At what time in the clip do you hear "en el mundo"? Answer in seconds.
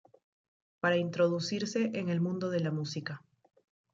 1.93-2.49